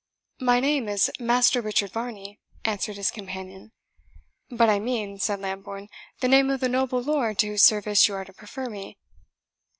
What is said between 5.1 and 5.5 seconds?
said